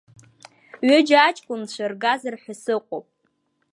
[0.87, 3.07] Ҩыџьа аҷкәынцәа ргазар ҳәа сыҟоуп.